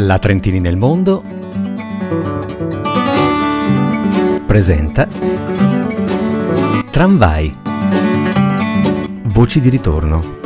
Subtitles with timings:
[0.00, 1.24] La Trentini nel mondo
[4.46, 5.08] presenta
[6.88, 7.52] Tramvai.
[9.24, 10.36] Voci di ritorno.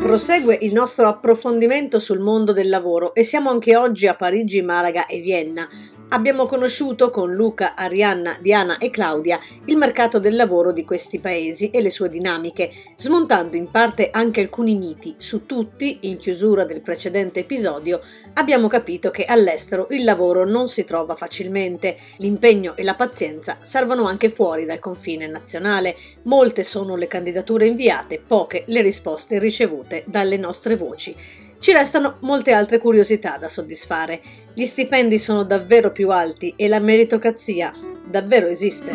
[0.00, 5.04] Prosegue il nostro approfondimento sul mondo del lavoro e siamo anche oggi a Parigi, Malaga
[5.06, 5.68] e Vienna,
[6.14, 11.70] Abbiamo conosciuto con Luca, Arianna, Diana e Claudia il mercato del lavoro di questi paesi
[11.70, 15.16] e le sue dinamiche, smontando in parte anche alcuni miti.
[15.18, 18.00] Su tutti, in chiusura del precedente episodio,
[18.34, 21.96] abbiamo capito che all'estero il lavoro non si trova facilmente.
[22.18, 25.96] L'impegno e la pazienza servono anche fuori dal confine nazionale.
[26.22, 31.42] Molte sono le candidature inviate, poche le risposte ricevute dalle nostre voci.
[31.58, 34.20] Ci restano molte altre curiosità da soddisfare.
[34.52, 37.70] Gli stipendi sono davvero più alti e la meritocrazia
[38.04, 38.92] davvero esiste.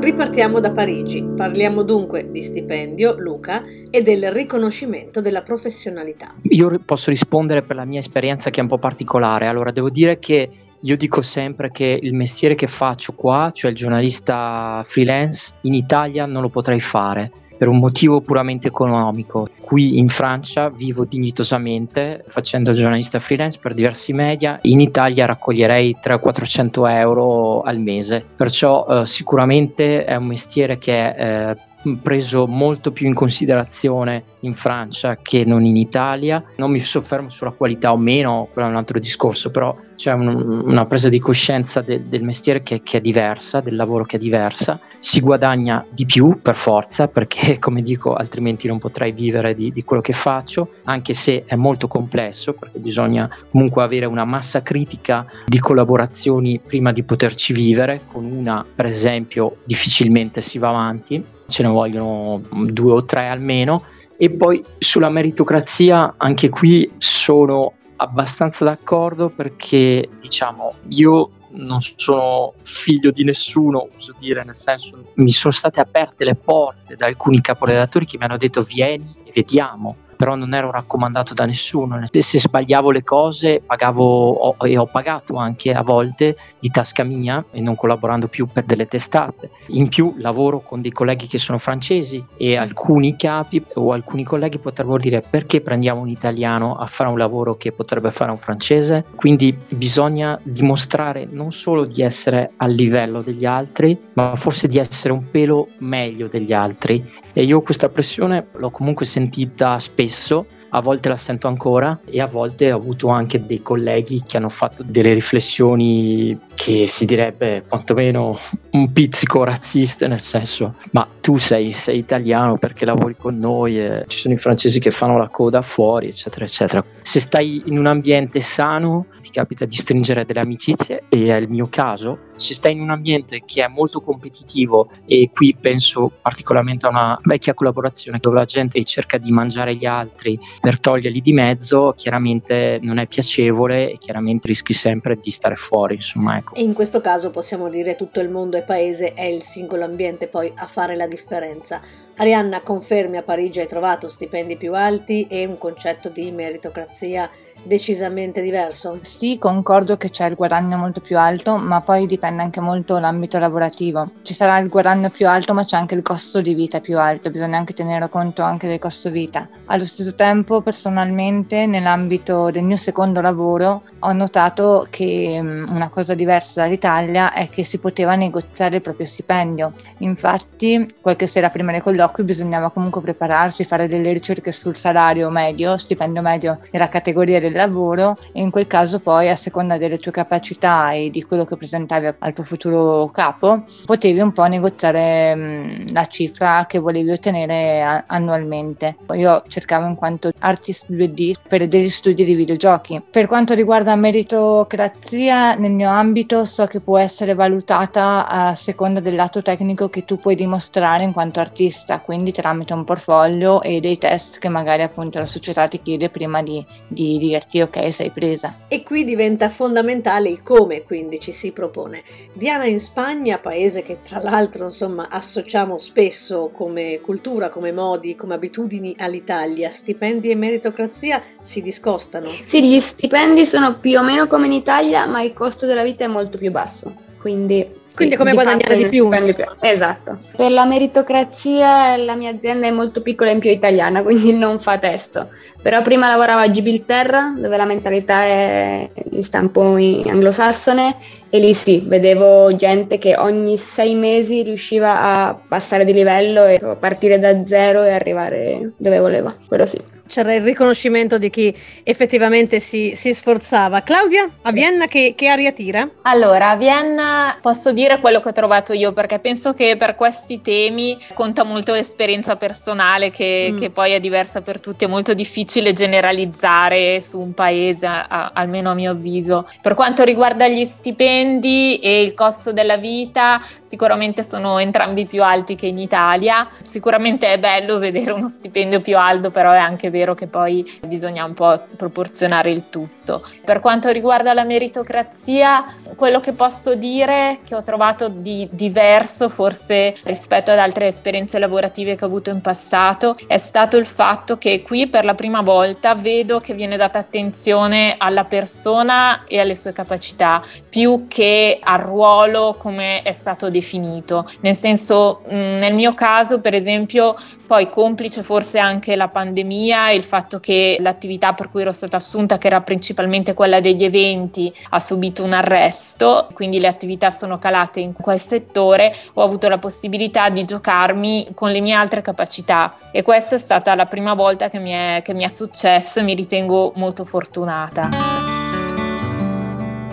[0.00, 1.22] Ripartiamo da Parigi.
[1.36, 6.34] Parliamo dunque di stipendio, Luca, e del riconoscimento della professionalità.
[6.42, 9.46] Io posso rispondere per la mia esperienza che è un po' particolare.
[9.46, 10.48] Allora, devo dire che
[10.80, 16.26] io dico sempre che il mestiere che faccio qua, cioè il giornalista freelance, in Italia
[16.26, 17.30] non lo potrei fare
[17.62, 19.48] per un motivo puramente economico.
[19.60, 26.90] Qui in Francia vivo dignitosamente facendo giornalista freelance per diversi media, in Italia raccoglierei 300-400
[26.90, 31.56] euro al mese, perciò eh, sicuramente è un mestiere che è eh,
[32.02, 36.42] preso molto più in considerazione in Francia che non in Italia.
[36.56, 40.62] Non mi soffermo sulla qualità o meno, quello è un altro discorso, però c'è un,
[40.64, 44.18] una presa di coscienza de, del mestiere che, che, è diversa, del lavoro che è
[44.18, 44.80] diversa.
[44.98, 49.84] Si guadagna di più per forza, perché come dico, altrimenti non potrei vivere di, di
[49.84, 55.26] quello che faccio, anche se è molto complesso, perché bisogna comunque avere una massa critica
[55.46, 58.00] di collaborazioni prima di poterci vivere.
[58.06, 63.84] Con una, per esempio, difficilmente si va avanti ce ne vogliono due o tre almeno.
[64.16, 73.10] E poi sulla meritocrazia, anche qui sono abbastanza d'accordo perché diciamo io non sono figlio
[73.10, 78.06] di nessuno, oso dire, nel senso mi sono state aperte le porte da alcuni caporedattori
[78.06, 82.00] che mi hanno detto vieni e vediamo però non ero raccomandato da nessuno.
[82.10, 87.44] Se sbagliavo le cose pagavo ho, e ho pagato anche a volte di tasca mia
[87.50, 89.50] e non collaborando più per delle testate.
[89.68, 94.58] In più lavoro con dei colleghi che sono francesi e alcuni capi o alcuni colleghi
[94.58, 99.04] potrebbero dire perché prendiamo un italiano a fare un lavoro che potrebbe fare un francese?
[99.14, 105.12] Quindi bisogna dimostrare non solo di essere al livello degli altri, ma forse di essere
[105.12, 111.08] un pelo meglio degli altri e io questa pressione l'ho comunque sentita spesso, a volte
[111.08, 115.12] la sento ancora e a volte ho avuto anche dei colleghi che hanno fatto delle
[115.12, 118.38] riflessioni che si direbbe quantomeno
[118.72, 124.04] un pizzico razziste, nel senso, ma tu sei, sei italiano perché lavori con noi, e
[124.08, 126.84] ci sono i francesi che fanno la coda fuori, eccetera, eccetera.
[127.02, 131.48] Se stai in un ambiente sano, ti capita di stringere delle amicizie e è il
[131.50, 132.30] mio caso.
[132.36, 137.18] Se stai in un ambiente che è molto competitivo e qui penso particolarmente a una
[137.22, 142.78] vecchia collaborazione dove la gente cerca di mangiare gli altri per toglierli di mezzo, chiaramente
[142.82, 146.58] non è piacevole e chiaramente rischi sempre di stare fuori, insomma, ecco.
[146.60, 150.50] In questo caso possiamo dire tutto il mondo e paese è il singolo ambiente poi
[150.54, 151.80] a fare la differenza.
[152.16, 157.30] Arianna, confermi a Parigi hai trovato stipendi più alti e un concetto di meritocrazia
[157.62, 158.98] decisamente diverso.
[159.02, 163.38] Sì, concordo che c'è il guadagno molto più alto, ma poi dipende anche molto l'ambito
[163.38, 164.10] lavorativo.
[164.22, 167.30] Ci sarà il guadagno più alto, ma c'è anche il costo di vita più alto,
[167.30, 169.48] bisogna anche tenere conto anche del costo vita.
[169.66, 176.14] Allo stesso tempo, personalmente, nell'ambito del mio secondo lavoro, ho notato che mm, una cosa
[176.14, 179.72] diversa dall'Italia è che si poteva negoziare il proprio stipendio.
[179.98, 181.80] Infatti, qualche sera prima dei
[182.12, 187.52] colloqui bisognava comunque prepararsi, fare delle ricerche sul salario medio, stipendio medio nella categoria del
[187.52, 191.56] lavoro e in quel caso poi a seconda delle tue capacità e di quello che
[191.56, 197.82] presentavi al tuo futuro capo potevi un po' negoziare mh, la cifra che volevi ottenere
[197.82, 198.96] a- annualmente.
[199.14, 203.02] Io cercavo in quanto artist 2D per degli studi di videogiochi.
[203.10, 209.14] Per quanto riguarda meritocrazia nel mio ambito so che può essere valutata a seconda del
[209.14, 213.98] lato tecnico che tu puoi dimostrare in quanto artista, quindi tramite un portfolio e dei
[213.98, 218.10] test che magari appunto la società ti chiede prima di, di, di dirti ok sei
[218.10, 218.54] presa.
[218.68, 222.02] E qui diventa fondamentale il come quindi ci si propone.
[222.32, 228.34] Diana in Spagna, paese che tra l'altro insomma associamo spesso come cultura, come modi, come
[228.34, 232.30] abitudini all'Italia, stipendi e meritocrazia si discostano.
[232.46, 236.04] Sì, gli stipendi sono più o meno come in Italia ma il costo della vita
[236.04, 239.08] è molto più basso, quindi Quindi come guadagnare di più.
[239.08, 239.44] di più.
[239.60, 240.18] Esatto.
[240.36, 244.78] Per la meritocrazia la mia azienda è molto piccola in più italiana, quindi non fa
[244.78, 245.28] testo.
[245.62, 250.96] Però prima lavoravo a Gibilterra, dove la mentalità è di stampo anglosassone,
[251.30, 256.60] e lì sì, vedevo gente che ogni sei mesi riusciva a passare di livello e
[256.78, 259.32] partire da zero e arrivare dove voleva.
[259.46, 259.78] Quello sì
[260.12, 263.80] c'era il riconoscimento di chi effettivamente si, si sforzava.
[263.80, 265.88] Claudia, a Vienna che, che, aria tira?
[266.02, 270.42] Allora, a Vienna posso dire quello che ho trovato io perché penso che per questi
[270.42, 273.56] temi conta molto l'esperienza personale che, mm.
[273.56, 278.70] che poi è diversa per tutti, è molto difficile generalizzare su un paese, a, almeno
[278.70, 279.48] a mio avviso.
[279.62, 285.54] Per quanto riguarda gli stipendi e il costo della vita, sicuramente sono entrambi più alti
[285.54, 286.46] che in Italia.
[286.62, 290.64] Sicuramente è bello vedere uno stipendio più alto, però è anche vero vero che poi
[290.84, 293.01] bisogna un po' proporzionare il tutto.
[293.44, 295.64] Per quanto riguarda la meritocrazia,
[295.96, 301.96] quello che posso dire che ho trovato di diverso forse rispetto ad altre esperienze lavorative
[301.96, 305.94] che ho avuto in passato è stato il fatto che qui per la prima volta
[305.94, 312.56] vedo che viene data attenzione alla persona e alle sue capacità più che al ruolo
[312.58, 314.28] come è stato definito.
[314.40, 317.14] Nel senso, nel mio caso, per esempio,
[317.46, 321.96] poi complice forse anche la pandemia e il fatto che l'attività per cui ero stata
[321.96, 322.91] assunta, che era principalmente
[323.34, 328.94] quella degli eventi, ha subito un arresto, quindi le attività sono calate in quel settore,
[329.14, 333.74] ho avuto la possibilità di giocarmi con le mie altre capacità e questa è stata
[333.74, 338.41] la prima volta che mi è, che mi è successo e mi ritengo molto fortunata.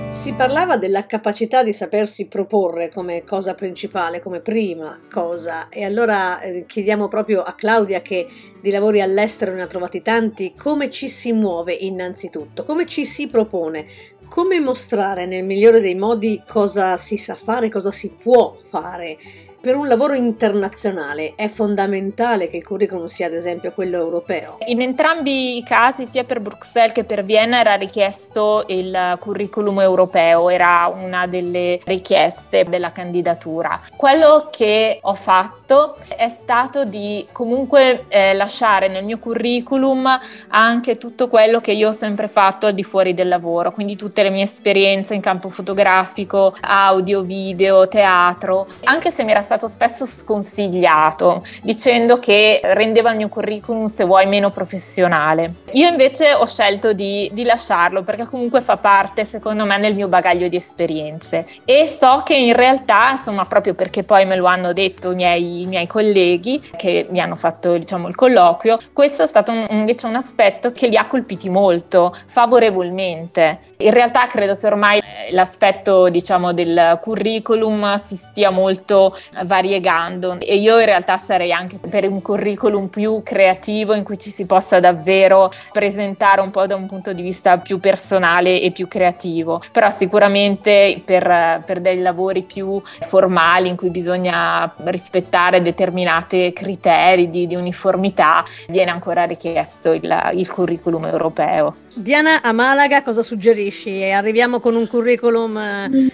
[0.10, 6.42] Si parlava della capacità di sapersi proporre come cosa principale, come prima cosa, e allora
[6.42, 8.28] eh, chiediamo proprio a Claudia che
[8.60, 13.30] di lavori all'estero ne ha trovati tanti, come ci si muove innanzitutto, come ci si
[13.30, 13.86] propone,
[14.28, 19.16] come mostrare nel migliore dei modi cosa si sa fare, cosa si può fare
[19.62, 24.58] per un lavoro internazionale è fondamentale che il curriculum sia ad esempio quello europeo?
[24.68, 30.50] In entrambi i casi, sia per Bruxelles che per Vienna, era richiesto il curriculum europeo,
[30.50, 33.80] era una delle richieste della candidatura.
[33.96, 40.08] Quello che ho fatto è stato di comunque eh, lasciare nel mio curriculum
[40.48, 44.24] anche tutto quello che io ho sempre fatto al di fuori del lavoro, quindi tutte
[44.24, 50.06] le mie esperienze in campo fotografico, audio, video, teatro, anche se mi era stato spesso
[50.06, 55.56] sconsigliato dicendo che rendeva il mio curriculum, se vuoi, meno professionale.
[55.72, 60.08] Io invece ho scelto di, di lasciarlo perché comunque fa parte, secondo me, del mio
[60.08, 64.72] bagaglio di esperienze e so che in realtà, insomma, proprio perché poi me lo hanno
[64.72, 69.28] detto i miei, i miei colleghi che mi hanno fatto, diciamo, il colloquio, questo è
[69.28, 73.62] stato un, invece un aspetto che li ha colpiti molto, favorevolmente.
[73.78, 79.16] In realtà credo che ormai l'aspetto, diciamo, del curriculum si stia molto
[79.46, 84.30] variegando e io in realtà sarei anche per un curriculum più creativo in cui ci
[84.30, 88.88] si possa davvero presentare un po' da un punto di vista più personale e più
[88.88, 97.30] creativo, però sicuramente per, per dei lavori più formali in cui bisogna rispettare determinati criteri
[97.30, 101.76] di, di uniformità viene ancora richiesto il, il curriculum europeo.
[101.94, 104.04] Diana a Malaga cosa suggerisci?
[104.04, 105.58] Arriviamo con un curriculum...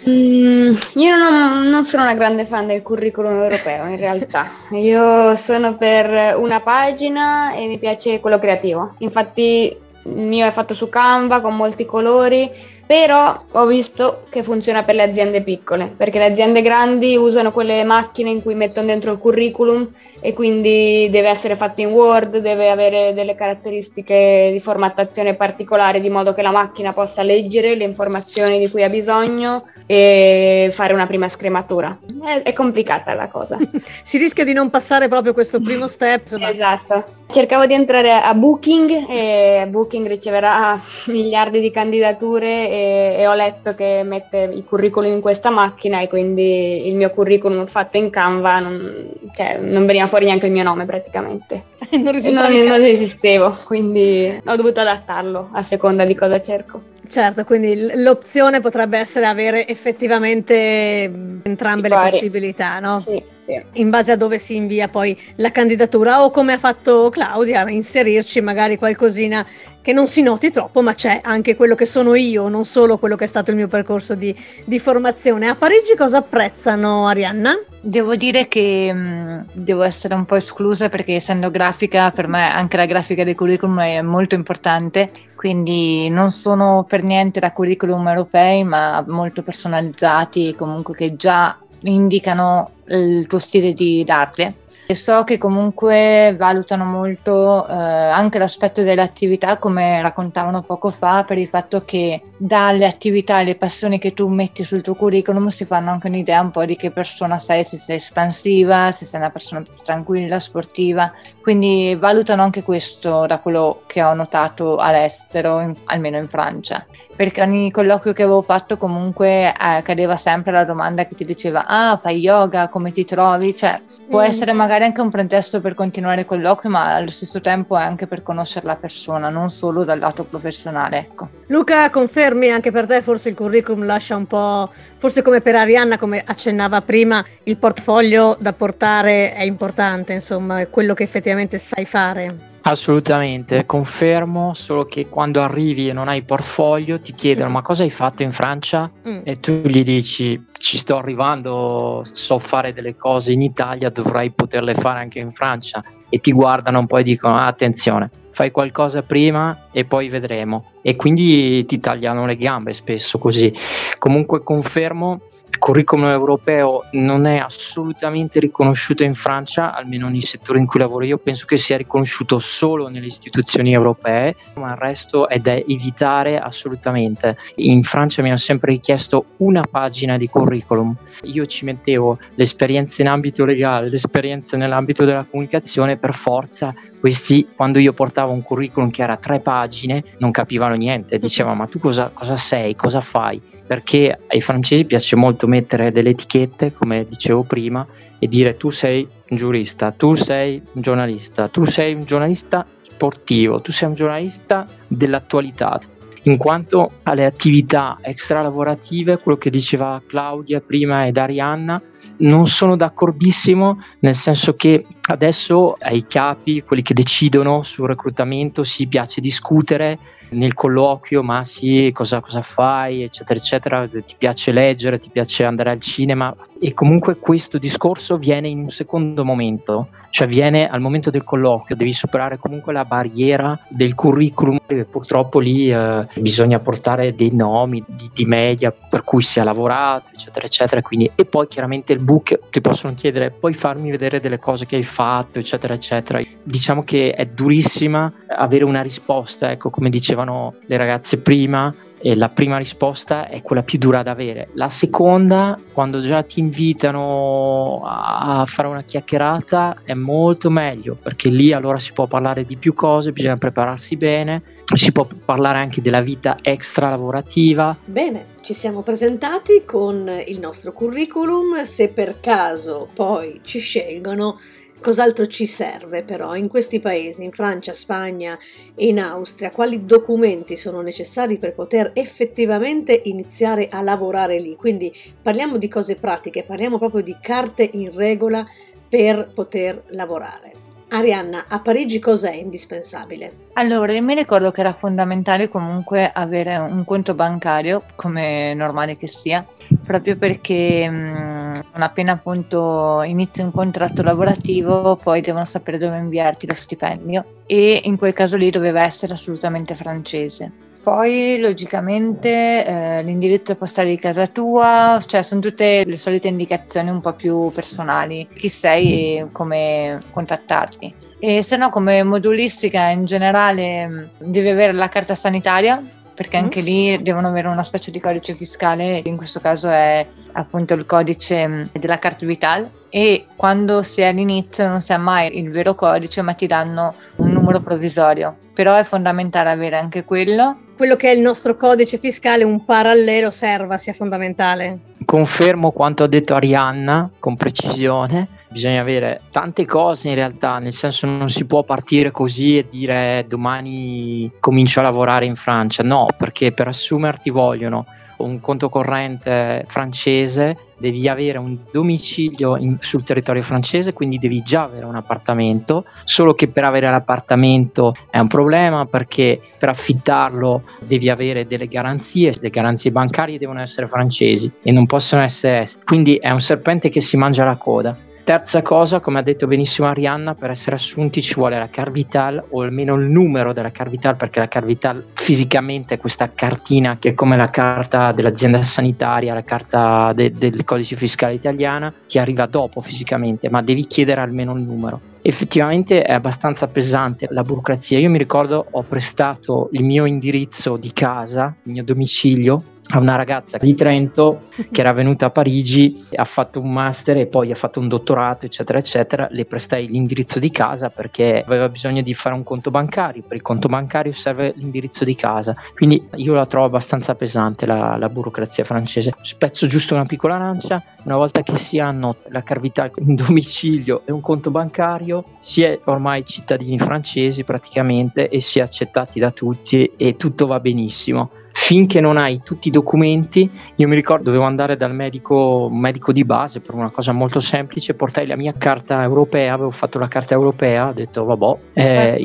[0.10, 4.50] Mm, io non, non sono una grande fan del curriculum europeo in realtà.
[4.72, 8.96] Io sono per una pagina e mi piace quello creativo.
[9.00, 12.50] Infatti il mio è fatto su Canva con molti colori,
[12.86, 17.84] però ho visto che funziona per le aziende piccole, perché le aziende grandi usano quelle
[17.84, 22.70] macchine in cui mettono dentro il curriculum e quindi deve essere fatto in Word, deve
[22.70, 28.60] avere delle caratteristiche di formattazione particolari di modo che la macchina possa leggere le informazioni
[28.60, 31.98] di cui ha bisogno e fare una prima scrematura.
[32.24, 33.58] È, è complicata la cosa.
[34.04, 36.22] si rischia di non passare proprio questo primo step.
[36.22, 36.50] Insomma.
[36.50, 37.06] Esatto.
[37.32, 43.74] Cercavo di entrare a Booking e Booking riceverà miliardi di candidature e, e ho letto
[43.74, 48.60] che mette i curriculum in questa macchina e quindi il mio curriculum fatto in Canva
[48.60, 51.64] non, cioè, non veniva fuori neanche il mio nome praticamente.
[51.92, 56.94] non, non, non esistevo, quindi ho dovuto adattarlo a seconda di cosa cerco.
[57.08, 61.04] Certo, quindi l'opzione potrebbe essere avere effettivamente
[61.44, 63.00] entrambe le possibilità, no?
[63.00, 63.34] Sì
[63.74, 68.42] in base a dove si invia poi la candidatura o come ha fatto Claudia, inserirci
[68.42, 69.46] magari qualcosina
[69.86, 73.16] che non si noti troppo, ma c'è anche quello che sono io, non solo quello
[73.16, 74.36] che è stato il mio percorso di,
[74.66, 75.48] di formazione.
[75.48, 77.54] A Parigi cosa apprezzano Arianna?
[77.82, 82.52] Devo dire che mh, mm, devo essere un po' esclusa perché essendo grafica, per me
[82.52, 88.08] anche la grafica del curriculum è molto importante, quindi non sono per niente da curriculum
[88.08, 95.24] europei, ma molto personalizzati, comunque che già indicano il tuo stile di d'arte e so
[95.24, 101.48] che comunque valutano molto eh, anche l'aspetto delle attività, come raccontavano poco fa, per il
[101.48, 105.90] fatto che dalle attività e le passioni che tu metti sul tuo curriculum si fanno
[105.90, 109.64] anche un'idea un po' di che persona sei, se sei espansiva, se sei una persona
[109.64, 111.12] più tranquilla, sportiva.
[111.42, 117.42] Quindi valutano anche questo da quello che ho notato all'estero, in, almeno in Francia perché
[117.42, 121.98] ogni colloquio che avevo fatto comunque eh, cadeva sempre la domanda che ti diceva ah
[121.98, 123.56] fai yoga, come ti trovi?
[123.56, 124.26] Cioè può mm.
[124.26, 128.08] essere magari anche un pretesto per continuare il colloquio ma allo stesso tempo è anche
[128.08, 130.98] per conoscere la persona, non solo dal lato professionale.
[130.98, 131.30] Ecco.
[131.48, 135.98] Luca, confermi anche per te forse il curriculum lascia un po', forse come per Arianna
[135.98, 141.86] come accennava prima, il portfolio da portare è importante, insomma è quello che effettivamente sai
[141.86, 142.54] fare.
[142.68, 147.54] Assolutamente, confermo, solo che quando arrivi e non hai portfolio ti chiedono mm.
[147.54, 148.92] ma cosa hai fatto in Francia?
[149.08, 149.20] Mm.
[149.24, 154.74] E tu gli dici ci sto arrivando, so fare delle cose in Italia, dovrei poterle
[154.74, 159.02] fare anche in Francia e ti guardano un po' e dicono ah, attenzione, fai qualcosa
[159.02, 160.72] prima e poi vedremo.
[160.82, 163.52] E quindi ti tagliano le gambe spesso così.
[163.98, 165.22] Comunque confermo
[165.56, 171.06] il curriculum europeo non è assolutamente riconosciuto in Francia, almeno nei settori in cui lavoro
[171.06, 176.40] io, penso che sia riconosciuto solo nelle istituzioni europee, ma il resto è da evitare
[176.40, 177.38] assolutamente.
[177.56, 183.08] In Francia mi hanno sempre richiesto una pagina di curriculum, io ci mettevo l'esperienza in
[183.08, 189.04] ambito legale, l'esperienza nell'ambito della comunicazione, per forza questi quando io portavo un curriculum che
[189.04, 193.42] era tre pagine non capivano niente, dicevano ma tu cosa, cosa sei, cosa fai?
[193.66, 197.86] perché ai francesi piace molto mettere delle etichette, come dicevo prima,
[198.20, 203.62] e dire tu sei un giurista, tu sei un giornalista, tu sei un giornalista sportivo,
[203.62, 205.82] tu sei un giornalista dell'attualità.
[206.24, 211.82] In quanto alle attività extralavorative, quello che diceva Claudia prima ed Arianna,
[212.18, 218.88] non sono d'accordissimo, nel senso che adesso ai capi, quelli che decidono sul reclutamento, si
[218.88, 225.10] piace discutere nel colloquio, ma sì, cosa, cosa fai, eccetera, eccetera, ti piace leggere, ti
[225.10, 226.36] piace andare al cinema.
[226.60, 231.76] E comunque questo discorso viene in un secondo momento, cioè viene al momento del colloquio,
[231.76, 234.58] devi superare comunque la barriera del curriculum,
[234.90, 240.12] purtroppo lì eh, bisogna portare dei nomi di, di, media per cui si è lavorato,
[240.14, 244.40] eccetera, eccetera, quindi, e poi chiaramente il book ti possono chiedere, puoi farmi vedere delle
[244.40, 246.22] cose che hai fatto, eccetera, eccetera.
[246.44, 251.74] Diciamo che è durissima avere una risposta, ecco, come dicevano le ragazze prima,
[252.06, 254.50] e la prima risposta è quella più dura da avere.
[254.54, 261.52] La seconda, quando già ti invitano a fare una chiacchierata, è molto meglio perché lì
[261.52, 264.44] allora si può parlare di più cose, bisogna prepararsi bene,
[264.76, 267.76] si può parlare anche della vita extra lavorativa.
[267.84, 274.38] Bene, ci siamo presentati con il nostro curriculum, se per caso poi ci scelgono
[274.86, 278.38] Cos'altro ci serve però in questi paesi, in Francia, Spagna
[278.76, 279.50] e in Austria?
[279.50, 284.56] Quali documenti sono necessari per poter effettivamente iniziare a lavorare lì?
[284.56, 288.46] Quindi parliamo di cose pratiche, parliamo proprio di carte in regola
[288.88, 290.52] per poter lavorare.
[290.90, 293.50] Arianna, a Parigi cos'è indispensabile?
[293.54, 299.08] Allora, io mi ricordo che era fondamentale comunque avere un conto bancario, come normale che
[299.08, 299.44] sia,
[299.84, 306.54] proprio perché non appena appunto inizi un contratto lavorativo poi devono sapere dove inviarti lo
[306.54, 310.64] stipendio e in quel caso lì doveva essere assolutamente francese.
[310.86, 317.02] Poi logicamente eh, l'indirizzo postale di casa tua, cioè sono tutte le solite indicazioni un
[317.02, 320.94] po' più personali, chi sei e come contattarti.
[321.18, 325.82] E se no come modulistica in generale devi avere la carta sanitaria,
[326.16, 326.66] perché anche mm.
[326.66, 331.70] lì devono avere una specie di codice fiscale, in questo caso è appunto il codice
[331.74, 336.22] della carta vitale e quando si è all'inizio non si ha mai il vero codice
[336.22, 341.16] ma ti danno un numero provvisorio, però è fondamentale avere anche quello quello che è
[341.16, 344.80] il nostro codice fiscale, un parallelo serva sia fondamentale.
[345.06, 348.28] Confermo quanto ha detto Arianna con precisione.
[348.56, 353.26] Bisogna avere tante cose in realtà, nel senso non si può partire così e dire
[353.28, 355.84] domani comincio a lavorare in Francia.
[355.84, 357.86] No, perché per assumerti vogliono
[358.20, 364.64] un conto corrente francese, devi avere un domicilio in, sul territorio francese, quindi devi già
[364.64, 371.10] avere un appartamento, solo che per avere l'appartamento è un problema perché per affittarlo devi
[371.10, 375.84] avere delle garanzie, le garanzie bancarie devono essere francesi e non possono essere est.
[375.84, 378.05] Quindi è un serpente che si mangia la coda.
[378.26, 382.64] Terza cosa, come ha detto benissimo Arianna, per essere assunti ci vuole la Carvital o
[382.64, 387.38] almeno il numero della Carvital perché la Carvital fisicamente è questa cartina che è come
[387.38, 393.48] la carta dell'azienda sanitaria, la carta de- del codice fiscale italiana, ti arriva dopo fisicamente,
[393.52, 397.98] ma devi chiedere almeno il numero effettivamente è abbastanza pesante la burocrazia.
[397.98, 403.16] Io mi ricordo ho prestato il mio indirizzo di casa, il mio domicilio a una
[403.16, 407.56] ragazza di Trento che era venuta a Parigi, ha fatto un master e poi ha
[407.56, 409.28] fatto un dottorato, eccetera, eccetera.
[409.32, 413.24] Le prestai l'indirizzo di casa perché aveva bisogno di fare un conto bancario.
[413.24, 415.56] Per il conto bancario serve l'indirizzo di casa.
[415.74, 419.14] Quindi io la trovo abbastanza pesante la, la burocrazia francese.
[419.22, 420.84] Spezzo giusto una piccola lancia.
[421.04, 425.80] Una volta che si hanno la carvità in domicilio e un conto bancario, si è
[425.86, 431.30] ormai cittadini francesi praticamente e si è accettati da tutti e tutto va benissimo
[431.66, 436.24] finché non hai tutti i documenti, io mi ricordo dovevo andare dal medico, medico di
[436.24, 440.36] base per una cosa molto semplice, portai la mia carta europea, avevo fatto la carta
[440.36, 442.24] europea, ho detto vabbè, eh,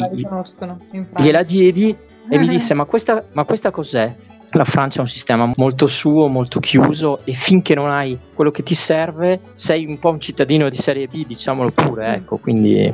[1.16, 1.96] gliela diedi
[2.28, 4.14] e mi disse ma questa, ma questa cos'è?
[4.50, 8.62] La Francia è un sistema molto suo, molto chiuso e finché non hai quello che
[8.62, 12.92] ti serve sei un po' un cittadino di serie B, diciamolo pure, ecco, quindi...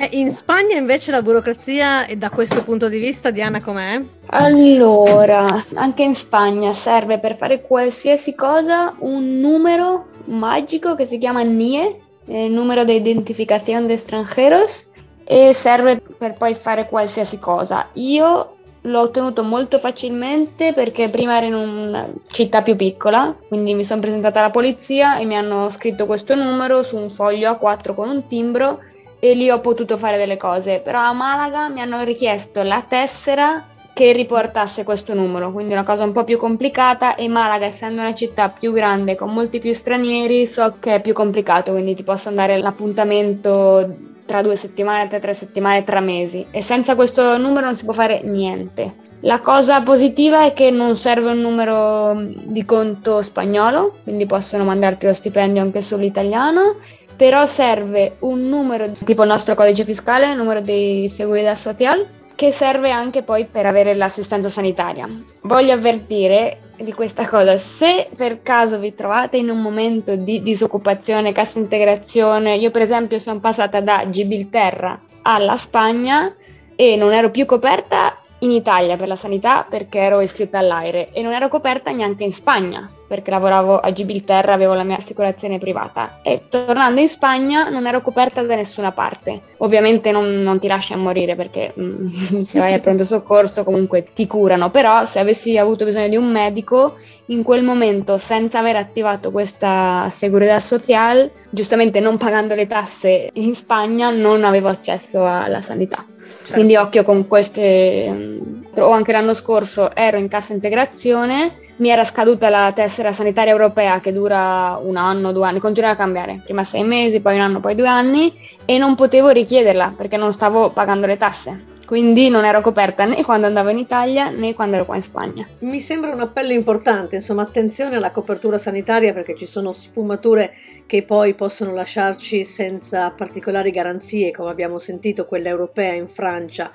[0.00, 4.00] Eh, in Spagna invece la burocrazia da questo punto di vista, Diana, com'è?
[4.26, 11.42] Allora, anche in Spagna serve per fare qualsiasi cosa un numero magico che si chiama
[11.42, 14.86] NIE, il numero di identificazione de extranjeros,
[15.24, 17.88] e serve per poi fare qualsiasi cosa.
[17.94, 23.82] Io l'ho ottenuto molto facilmente perché prima ero in una città più piccola, quindi mi
[23.82, 28.08] sono presentata alla polizia e mi hanno scritto questo numero su un foglio A4 con
[28.08, 28.78] un timbro
[29.20, 33.66] e lì ho potuto fare delle cose, però a Malaga mi hanno richiesto la tessera
[33.92, 37.16] che riportasse questo numero, quindi una cosa un po' più complicata.
[37.16, 41.12] E Malaga essendo una città più grande con molti più stranieri so che è più
[41.12, 46.46] complicato, quindi ti posso andare l'appuntamento tra due settimane, tra tre settimane, tra mesi.
[46.52, 49.06] E senza questo numero non si può fare niente.
[49.22, 55.06] La cosa positiva è che non serve un numero di conto spagnolo, quindi possono mandarti
[55.06, 56.76] lo stipendio anche sull'italiano
[57.18, 62.52] però serve un numero tipo il nostro codice fiscale, il numero di seguridad social, che
[62.52, 65.08] serve anche poi per avere l'assistenza sanitaria.
[65.42, 71.32] Voglio avvertire di questa cosa, se per caso vi trovate in un momento di disoccupazione,
[71.32, 76.32] cassa integrazione, io per esempio sono passata da Gibilterra alla Spagna
[76.76, 81.20] e non ero più coperta in Italia per la sanità perché ero iscritta all'AIRE e
[81.22, 86.20] non ero coperta neanche in Spagna perché lavoravo a Gibilterra, avevo la mia assicurazione privata
[86.22, 89.40] e tornando in Spagna non ero coperta da nessuna parte.
[89.58, 94.26] Ovviamente non, non ti lascia morire perché mm, se vai al pronto soccorso comunque ti
[94.26, 96.96] curano, però se avessi avuto bisogno di un medico
[97.30, 103.54] in quel momento senza aver attivato questa segurità sociale, giustamente non pagando le tasse in
[103.54, 106.04] Spagna, non avevo accesso alla sanità.
[106.28, 106.52] Certo.
[106.52, 112.04] Quindi occhio con queste, mm, o anche l'anno scorso ero in cassa integrazione mi era
[112.04, 116.64] scaduta la tessera sanitaria europea che dura un anno, due anni, continua a cambiare, prima
[116.64, 120.70] sei mesi, poi un anno, poi due anni e non potevo richiederla perché non stavo
[120.70, 121.76] pagando le tasse.
[121.86, 125.48] Quindi non ero coperta né quando andavo in Italia né quando ero qua in Spagna.
[125.60, 130.52] Mi sembra un appello importante, insomma, attenzione alla copertura sanitaria perché ci sono sfumature
[130.84, 136.70] che poi possono lasciarci senza particolari garanzie, come abbiamo sentito quella europea in Francia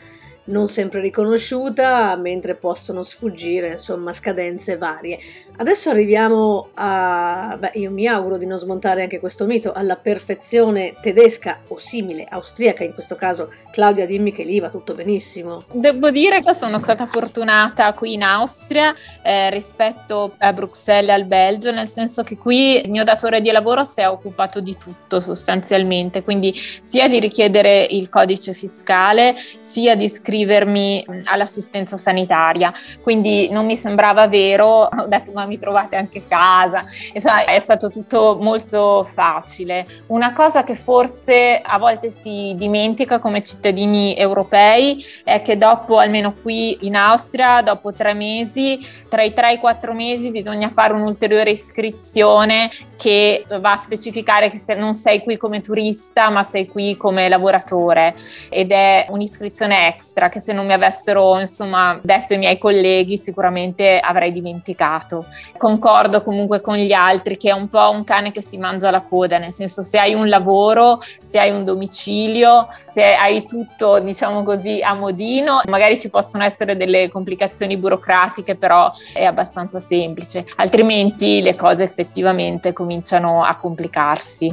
[0.46, 5.20] non sempre riconosciuta, mentre possono sfuggire, insomma, scadenze varie.
[5.56, 10.96] Adesso arriviamo a, beh, io mi auguro di non smontare anche questo mito, alla perfezione
[11.02, 13.52] tedesca o simile, austriaca in questo caso.
[13.72, 15.66] Claudia, dimmi che lì va tutto benissimo.
[15.72, 21.26] Devo dire che sono stata fortunata qui in Austria eh, rispetto a Bruxelles e al
[21.26, 25.20] Belgio, nel senso che qui il mio datore di lavoro si è occupato di tutto
[25.20, 32.74] sostanzialmente, quindi sia di richiedere il codice fiscale, sia di iscrivermi all'assistenza sanitaria.
[33.02, 36.84] Quindi non mi sembrava vero, ho detto ma mi trovate anche casa.
[37.14, 39.86] Insomma, è stato tutto molto facile.
[40.08, 46.34] Una cosa che forse a volte si dimentica come cittadini europei è che dopo, almeno
[46.34, 50.94] qui in Austria, dopo tre mesi, tra i tre e i quattro mesi bisogna fare
[50.94, 56.96] un'ulteriore iscrizione che va a specificare che non sei qui come turista ma sei qui
[56.98, 58.16] come lavoratore
[58.50, 64.00] ed è un'iscrizione extra che se non mi avessero insomma detto i miei colleghi sicuramente
[64.00, 65.26] avrei dimenticato.
[65.58, 69.02] Concordo comunque con gli altri che è un po' un cane che si mangia la
[69.02, 74.44] coda, nel senso se hai un lavoro, se hai un domicilio, se hai tutto diciamo
[74.44, 81.42] così a modino, magari ci possono essere delle complicazioni burocratiche, però è abbastanza semplice, altrimenti
[81.42, 84.52] le cose effettivamente cominciano a complicarsi.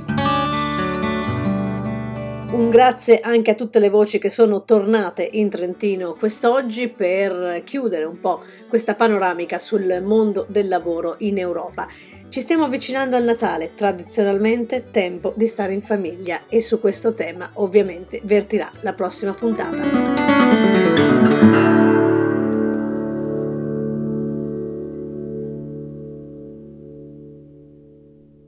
[2.53, 8.05] Un grazie anche a tutte le voci che sono tornate in Trentino quest'oggi per chiudere
[8.05, 11.89] un po' questa panoramica sul mondo del lavoro in Europa.
[12.29, 17.51] Ci stiamo avvicinando al Natale, tradizionalmente tempo di stare in famiglia e su questo tema
[17.55, 21.40] ovviamente vertirà la prossima puntata.